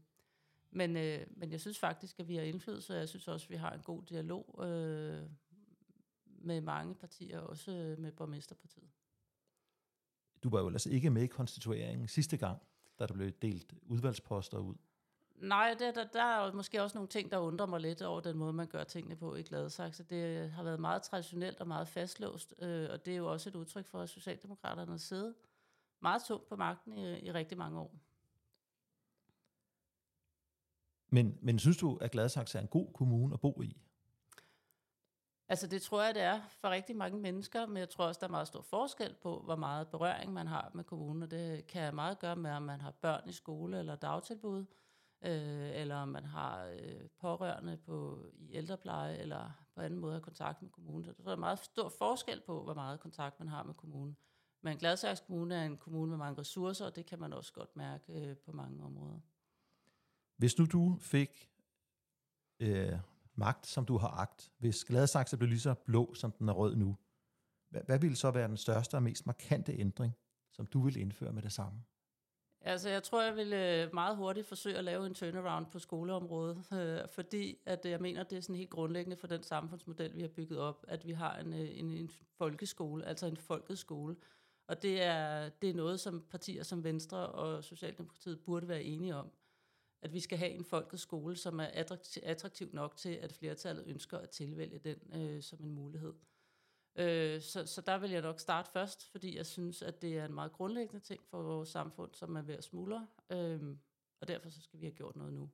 men, 0.71 0.97
øh, 0.97 1.27
men 1.37 1.53
jeg 1.53 1.61
synes 1.61 1.79
faktisk, 1.79 2.21
at 2.21 2.29
vi 2.29 2.37
har 2.37 2.43
indflydelse, 2.43 2.93
og 2.93 2.99
jeg 2.99 3.09
synes 3.09 3.29
også, 3.29 3.47
at 3.47 3.50
vi 3.50 3.57
har 3.57 3.73
en 3.73 3.83
god 3.83 4.03
dialog 4.03 4.65
øh, 4.69 5.23
med 6.25 6.61
mange 6.61 6.95
partier, 6.95 7.41
også 7.41 7.73
øh, 7.73 7.99
med 7.99 8.12
borgmesterpartiet. 8.12 8.89
Du 10.43 10.50
var 10.50 10.61
jo 10.61 10.67
ellers 10.67 10.87
ikke 10.87 11.11
med 11.11 11.23
i 11.23 11.27
konstitueringen 11.27 12.09
sidste 12.09 12.37
gang 12.37 12.61
da 13.00 13.07
der 13.07 13.14
blev 13.14 13.33
delt 13.42 13.75
udvalgsposter 13.87 14.59
ud? 14.59 14.75
Nej, 15.37 15.75
det, 15.78 15.95
der, 15.95 16.04
der 16.04 16.23
er 16.23 16.52
måske 16.52 16.83
også 16.83 16.99
nogle 16.99 17.09
ting, 17.09 17.30
der 17.30 17.38
undrer 17.38 17.66
mig 17.66 17.80
lidt 17.80 18.02
over 18.02 18.21
den 18.21 18.37
måde, 18.37 18.52
man 18.52 18.66
gør 18.66 18.85
tingene 18.85 19.16
på 19.16 19.35
i 19.35 19.42
Gladsaxe. 19.42 20.02
Det 20.02 20.50
har 20.50 20.62
været 20.62 20.80
meget 20.80 21.02
traditionelt 21.02 21.61
og 21.61 21.69
meget 21.69 21.88
fastlåst, 21.88 22.54
øh, 22.59 22.88
og 22.90 23.07
det 23.07 23.12
er 23.12 23.16
jo 23.16 23.33
også 23.33 23.49
et 23.49 23.54
udtryk 23.54 23.87
for, 23.87 24.00
at 24.00 24.09
Socialdemokraterne 24.09 24.99
sidder 24.99 25.33
meget 26.00 26.23
tungt 26.28 26.49
på 26.49 26.57
magten 26.57 26.92
i, 26.92 27.19
i 27.19 27.33
rigtig 27.33 27.59
mange 27.59 27.80
år. 27.80 27.95
Men, 31.09 31.38
men 31.42 31.59
synes 31.59 31.76
du, 31.76 31.97
at 31.97 32.11
Gladsaxe 32.11 32.59
er 32.59 32.62
en 32.62 32.69
god 32.69 32.92
kommune 32.92 33.35
at 33.35 33.40
bo 33.40 33.62
i? 33.62 33.76
Altså 35.50 35.66
det 35.66 35.83
tror 35.83 36.02
jeg, 36.02 36.14
det 36.14 36.23
er 36.23 36.40
for 36.49 36.71
rigtig 36.71 36.97
mange 36.97 37.19
mennesker, 37.19 37.66
men 37.66 37.76
jeg 37.76 37.88
tror 37.88 38.04
også, 38.07 38.19
der 38.19 38.26
er 38.26 38.30
meget 38.30 38.47
stor 38.47 38.62
forskel 38.62 39.14
på, 39.23 39.40
hvor 39.40 39.57
meget 39.57 39.88
berøring 39.88 40.33
man 40.33 40.47
har 40.47 40.71
med 40.75 40.85
kommunen, 40.85 41.23
og 41.23 41.30
det 41.30 41.66
kan 41.66 41.95
meget 41.95 42.19
gøre 42.19 42.37
med, 42.37 42.50
om 42.50 42.62
man 42.62 42.80
har 42.80 42.90
børn 42.90 43.28
i 43.28 43.33
skole 43.33 43.78
eller 43.78 43.97
dagtilbud, 43.97 44.64
øh, 45.23 45.71
eller 45.80 45.97
om 45.97 46.09
man 46.09 46.25
har 46.25 46.66
øh, 46.66 47.09
pårørende 47.21 47.76
på, 47.76 48.26
i 48.38 48.54
ældrepleje, 48.54 49.16
eller 49.16 49.50
på 49.75 49.80
anden 49.80 49.99
måde 49.99 50.12
har 50.12 50.21
kontakt 50.21 50.62
med 50.62 50.71
kommunen. 50.71 51.04
Så 51.04 51.23
der 51.25 51.33
er 51.33 51.37
meget 51.37 51.59
stor 51.59 51.88
forskel 51.88 52.40
på, 52.47 52.62
hvor 52.62 52.75
meget 52.75 53.00
kontakt 53.00 53.38
man 53.38 53.49
har 53.49 53.62
med 53.62 53.75
kommunen. 53.75 54.16
Men 54.62 54.78
Gladsaxe 54.78 55.25
Kommune 55.26 55.54
er 55.54 55.64
en 55.64 55.76
kommune 55.76 56.11
med 56.11 56.19
mange 56.19 56.40
ressourcer, 56.40 56.87
og 56.87 56.97
det 56.97 57.07
kan 57.07 57.19
man 57.21 57.33
også 57.33 57.52
godt 57.52 57.76
mærke 57.76 58.12
øh, 58.12 58.37
på 58.37 58.52
mange 58.52 58.85
områder. 58.85 59.21
Hvis 60.37 60.59
nu 60.59 60.66
du 60.66 60.97
fik 61.00 61.50
øh, 62.61 62.99
magt, 63.35 63.67
som 63.67 63.87
du 63.87 63.97
har 63.97 64.09
agt, 64.09 64.53
hvis 64.59 64.85
Gladsaxe 64.85 65.37
blev 65.37 65.49
lige 65.49 65.61
så 65.61 65.75
blå, 65.75 66.15
som 66.15 66.33
den 66.33 66.49
er 66.49 66.53
rød 66.53 66.77
nu, 66.77 66.97
hvad, 67.71 67.81
hvad 67.87 67.99
ville 67.99 68.17
så 68.17 68.31
være 68.31 68.49
den 68.49 68.57
største 68.57 68.95
og 68.95 69.03
mest 69.03 69.27
markante 69.27 69.73
ændring, 69.73 70.15
som 70.53 70.67
du 70.67 70.81
vil 70.81 70.97
indføre 70.97 71.33
med 71.33 71.43
det 71.43 71.53
samme? 71.53 71.83
Altså, 72.63 72.89
jeg 72.89 73.03
tror, 73.03 73.23
jeg 73.23 73.37
vil 73.37 73.53
øh, 73.53 73.95
meget 73.95 74.17
hurtigt 74.17 74.47
forsøge 74.47 74.77
at 74.77 74.85
lave 74.85 75.07
en 75.07 75.15
turnaround 75.15 75.67
på 75.67 75.79
skoleområdet, 75.79 76.65
øh, 76.73 77.09
fordi 77.09 77.59
at 77.67 77.81
jeg 77.85 78.01
mener, 78.01 78.23
det 78.23 78.39
er 78.39 78.43
sådan 78.43 78.57
helt 78.57 78.71
grundlæggende 78.71 79.17
for 79.17 79.27
den 79.27 79.43
samfundsmodel, 79.43 80.17
vi 80.17 80.21
har 80.21 80.29
bygget 80.29 80.59
op, 80.59 80.85
at 80.89 81.07
vi 81.07 81.13
har 81.13 81.37
en, 81.37 81.53
øh, 81.53 81.79
en, 81.79 81.91
en 81.91 82.11
folkeskole, 82.39 83.07
altså 83.07 83.27
en 83.27 83.37
folkets 83.37 83.81
skole. 83.81 84.17
Og 84.69 84.83
det 84.83 85.03
er, 85.03 85.49
det 85.49 85.71
er 85.71 85.75
noget, 85.75 86.01
som 86.01 86.25
partier 86.31 86.63
som 86.63 86.85
Venstre 86.85 87.27
og 87.27 87.65
Socialdemokratiet 87.65 88.41
burde 88.41 88.69
være 88.69 88.83
enige 88.83 89.17
om. 89.17 89.31
At 90.02 90.12
vi 90.12 90.21
skal 90.21 90.38
have 90.38 90.50
en 90.50 90.64
folkets 90.64 91.02
skole, 91.02 91.37
som 91.37 91.61
er 91.61 91.69
attraktiv, 92.23 92.71
nok 92.73 92.97
til, 92.97 93.14
at 93.14 93.33
flertallet 93.33 93.85
ønsker 93.87 94.19
at 94.19 94.30
tilvælge 94.30 94.78
den 94.78 94.99
øh, 95.14 95.42
som 95.42 95.64
en 95.64 95.73
mulighed. 95.73 96.14
Øh, 96.97 97.40
så, 97.40 97.66
så 97.66 97.80
der 97.80 97.99
vil 97.99 98.11
jeg 98.11 98.23
nok 98.23 98.40
starte 98.40 98.71
først, 98.71 99.11
fordi 99.11 99.37
jeg 99.37 99.47
synes, 99.47 99.83
at 99.83 100.02
det 100.02 100.19
er 100.19 100.25
en 100.25 100.35
meget 100.35 100.52
grundlæggende 100.52 101.04
ting 101.04 101.21
for 101.30 101.42
vores 101.42 101.69
samfund, 101.69 102.14
som 102.14 102.37
er 102.37 102.42
ved 102.42 102.54
at 102.54 102.64
smuldre. 102.64 103.07
Øh, 103.30 103.76
og 104.21 104.28
derfor 104.28 104.49
så 104.49 104.62
skal 104.62 104.80
vi 104.80 104.85
have 104.87 104.95
gjort 104.95 105.16
noget 105.16 105.33
nu. 105.33 105.50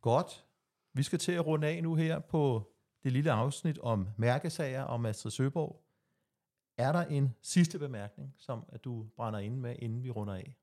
Godt. 0.00 0.46
Vi 0.92 1.02
skal 1.02 1.18
til 1.18 1.32
at 1.32 1.46
runde 1.46 1.66
af 1.66 1.82
nu 1.82 1.94
her 1.94 2.18
på 2.18 2.72
det 3.02 3.12
lille 3.12 3.32
afsnit 3.32 3.78
om 3.78 4.08
mærkesager 4.18 4.82
om 4.82 5.06
Astrid 5.06 5.30
Søborg. 5.30 5.84
Er 6.76 6.92
der 6.92 7.04
en 7.04 7.34
sidste 7.42 7.78
bemærkning, 7.78 8.34
som 8.38 8.64
at 8.68 8.84
du 8.84 9.08
brænder 9.16 9.38
ind 9.38 9.56
med, 9.56 9.76
inden 9.78 10.02
vi 10.02 10.10
runder 10.10 10.34
af? 10.34 10.56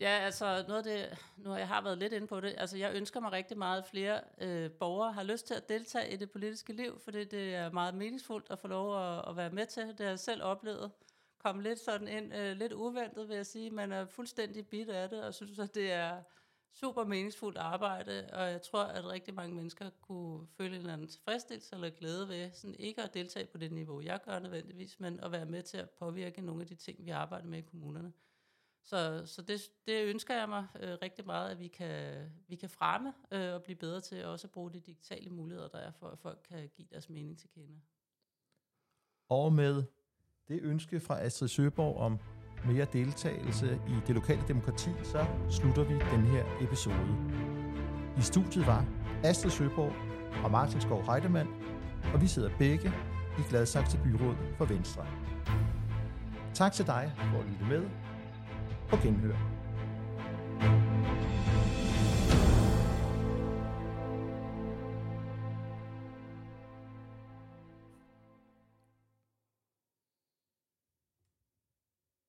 Ja, 0.00 0.08
altså 0.08 0.64
noget 0.68 0.86
af 0.86 0.96
det, 1.10 1.18
nu 1.36 1.50
har 1.50 1.58
jeg 1.58 1.68
har 1.68 1.82
været 1.82 1.98
lidt 1.98 2.12
inde 2.12 2.26
på 2.26 2.40
det, 2.40 2.54
altså 2.58 2.76
jeg 2.76 2.94
ønsker 2.94 3.20
mig 3.20 3.32
rigtig 3.32 3.58
meget, 3.58 3.78
at 3.78 3.86
flere 3.86 4.20
øh, 4.38 4.70
borgere 4.70 5.12
har 5.12 5.22
lyst 5.22 5.46
til 5.46 5.54
at 5.54 5.68
deltage 5.68 6.12
i 6.12 6.16
det 6.16 6.30
politiske 6.30 6.72
liv, 6.72 7.00
fordi 7.04 7.24
det 7.24 7.54
er 7.54 7.70
meget 7.70 7.94
meningsfuldt 7.94 8.46
at 8.50 8.58
få 8.58 8.68
lov 8.68 8.96
at, 9.02 9.28
at 9.28 9.36
være 9.36 9.50
med 9.50 9.66
til. 9.66 9.82
Det 9.82 10.00
har 10.00 10.06
jeg 10.06 10.18
selv 10.18 10.42
oplevet. 10.42 10.90
Kom 11.38 11.60
lidt 11.60 11.78
sådan 11.78 12.08
ind, 12.08 12.34
øh, 12.34 12.56
lidt 12.56 12.72
uventet 12.72 13.28
vil 13.28 13.36
jeg 13.36 13.46
sige, 13.46 13.70
man 13.70 13.92
er 13.92 14.06
fuldstændig 14.06 14.66
bit 14.66 14.88
af 14.88 15.08
det, 15.08 15.24
og 15.24 15.34
synes, 15.34 15.58
at 15.58 15.74
det 15.74 15.92
er 15.92 16.22
super 16.72 17.04
meningsfuldt 17.04 17.58
arbejde, 17.58 18.28
og 18.32 18.50
jeg 18.50 18.62
tror, 18.62 18.82
at 18.82 19.06
rigtig 19.06 19.34
mange 19.34 19.54
mennesker 19.54 19.90
kunne 20.00 20.46
føle 20.56 20.74
en 20.74 20.80
eller 20.80 20.92
anden 20.92 21.08
tilfredsstillelse 21.08 21.74
eller 21.74 21.90
glæde 21.90 22.28
ved, 22.28 22.50
sådan 22.52 22.76
ikke 22.78 23.02
at 23.02 23.14
deltage 23.14 23.46
på 23.46 23.58
det 23.58 23.72
niveau, 23.72 24.00
jeg 24.00 24.20
gør 24.24 24.38
nødvendigvis, 24.38 25.00
men 25.00 25.20
at 25.20 25.32
være 25.32 25.46
med 25.46 25.62
til 25.62 25.78
at 25.78 25.90
påvirke 25.90 26.42
nogle 26.42 26.62
af 26.62 26.66
de 26.66 26.74
ting, 26.74 27.04
vi 27.04 27.10
arbejder 27.10 27.46
med 27.46 27.58
i 27.58 27.62
kommunerne. 27.62 28.12
Så, 28.82 29.22
så 29.26 29.42
det, 29.42 29.60
det 29.86 30.04
ønsker 30.04 30.34
jeg 30.34 30.48
mig 30.48 30.66
øh, 30.80 30.96
rigtig 31.02 31.26
meget, 31.26 31.50
at 31.50 31.58
vi 31.58 31.68
kan, 31.68 32.14
vi 32.48 32.56
kan 32.56 32.70
fremme 32.70 33.12
øh, 33.30 33.54
og 33.54 33.62
blive 33.62 33.76
bedre 33.76 34.00
til 34.00 34.24
også 34.24 34.46
at 34.46 34.50
bruge 34.50 34.72
de 34.72 34.80
digitale 34.80 35.30
muligheder, 35.30 35.68
der 35.68 35.78
er 35.78 35.90
for, 35.90 36.06
at 36.06 36.18
folk 36.18 36.38
kan 36.48 36.70
give 36.76 36.88
deres 36.90 37.08
mening 37.08 37.38
til 37.38 37.48
kende. 37.48 37.80
Og 39.28 39.52
med 39.52 39.84
det 40.48 40.60
ønske 40.62 41.00
fra 41.00 41.20
Astrid 41.20 41.48
Søborg 41.48 41.96
om 41.96 42.18
mere 42.66 42.86
deltagelse 42.92 43.80
i 43.88 43.94
det 44.06 44.14
lokale 44.14 44.42
demokrati, 44.48 44.90
så 45.02 45.26
slutter 45.50 45.84
vi 45.84 45.94
den 45.94 46.24
her 46.26 46.44
episode. 46.60 47.16
I 48.18 48.22
studiet 48.22 48.66
var 48.66 48.86
Astrid 49.24 49.50
Søborg 49.50 49.92
og 50.44 50.50
Martin 50.50 50.80
Skov 50.80 51.02
Heidemann, 51.12 51.48
og 52.14 52.20
vi 52.20 52.26
sidder 52.26 52.50
begge 52.58 52.92
i 53.38 53.42
Gladsaxe 53.48 53.98
Byråd 54.04 54.36
for 54.58 54.64
Venstre. 54.64 55.06
Tak 56.54 56.72
til 56.72 56.86
dig 56.86 57.12
for 57.16 57.38
at 57.38 57.46
lytte 57.46 57.64
med, 57.64 57.90
på 58.90 58.96
genhør. 59.02 59.49